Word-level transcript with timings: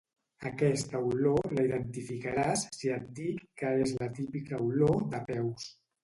Aquesta 0.49 0.99
olor 1.07 1.51
la 1.57 1.65
identificaràs 1.67 2.63
si 2.77 2.91
et 2.95 3.05
dic 3.19 3.43
que 3.63 3.73
és 3.83 3.93
la 3.99 4.07
típica 4.21 4.59
olor 4.69 4.97
de 5.13 5.21
peus 5.29 5.69